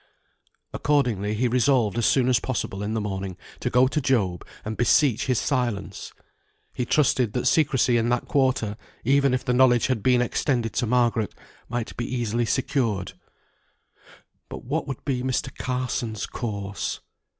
[0.73, 4.75] Accordingly he resolved as soon as possible in the morning to go to Job and
[4.75, 6.11] beseech his silence;
[6.73, 10.87] he trusted that secrecy in that quarter, even if the knowledge had been extended to
[10.87, 11.35] Margaret,
[11.69, 13.13] might be easily secured.
[14.49, 15.55] But what would be Mr.
[15.55, 17.01] Carson's course?